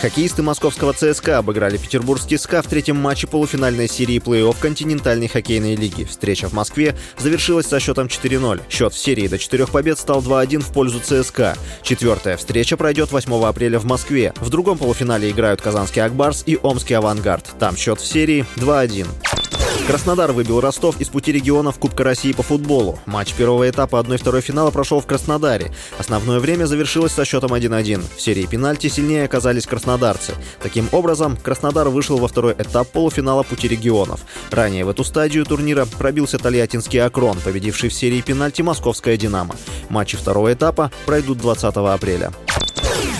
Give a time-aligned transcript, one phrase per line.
[0.00, 6.04] Хоккеисты московского ЦСКА обыграли петербургский СКА в третьем матче полуфинальной серии плей-офф континентальной хоккейной лиги.
[6.04, 8.60] Встреча в Москве завершилась со счетом 4-0.
[8.68, 11.56] Счет в серии до четырех побед стал 2-1 в пользу ЦСКА.
[11.82, 14.34] Четвертая встреча пройдет 8 апреля в Москве.
[14.36, 17.46] В другом полуфинале играют казанский Акбарс и омский Авангард.
[17.58, 19.06] Там счет в серии 2-1.
[19.86, 22.98] Краснодар выбил Ростов из пути регионов Кубка России по футболу.
[23.06, 25.70] Матч первого этапа 1-2 финала прошел в Краснодаре.
[25.96, 28.02] Основное время завершилось со счетом 1-1.
[28.16, 30.34] В серии пенальти сильнее оказались краснодарцы.
[30.60, 34.22] Таким образом, Краснодар вышел во второй этап полуфинала пути регионов.
[34.50, 39.54] Ранее в эту стадию турнира пробился тольяттинский Акрон, победивший в серии пенальти московская «Динамо».
[39.88, 42.32] Матчи второго этапа пройдут 20 апреля.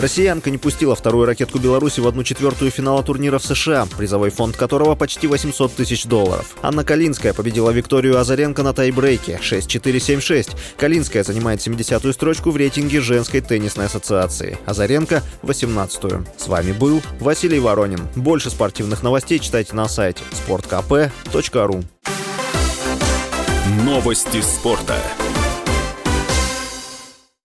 [0.00, 4.56] Россиянка не пустила вторую ракетку Беларуси в одну четвертую финала турнира в США, призовой фонд
[4.56, 6.56] которого почти 800 тысяч долларов.
[6.62, 10.56] Анна Калинская победила Викторию Азаренко на тайбрейке 6-4-7-6.
[10.78, 14.56] Калинская занимает 70-ю строчку в рейтинге женской теннисной ассоциации.
[14.64, 16.24] Азаренко— 18-ю.
[16.38, 18.00] С вами был Василий Воронин.
[18.16, 21.84] Больше спортивных новостей читайте на сайте sportkp.ru
[23.84, 24.96] Новости спорта.